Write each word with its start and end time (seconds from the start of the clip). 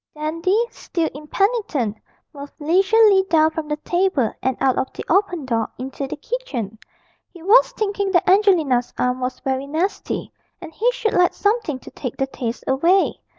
Dandy, 0.15 0.65
still 0.71 1.09
impenitent, 1.13 1.95
moved 2.33 2.53
leisurely 2.59 3.23
down 3.29 3.51
from 3.51 3.67
the 3.67 3.75
table 3.77 4.33
and 4.41 4.57
out 4.59 4.75
of 4.79 4.91
the 4.93 5.05
open 5.07 5.45
door 5.45 5.69
into 5.77 6.07
the 6.07 6.15
kitchen. 6.15 6.79
He 7.31 7.43
was 7.43 7.71
thinking 7.73 8.09
that 8.13 8.27
Angelina's 8.27 8.91
arm 8.97 9.19
was 9.19 9.39
very 9.41 9.67
nasty, 9.67 10.33
and 10.59 10.73
he 10.73 10.91
should 10.91 11.13
like 11.13 11.35
something 11.35 11.77
to 11.77 11.91
take 11.91 12.17
the 12.17 12.25
taste 12.25 12.63
away. 12.65 13.21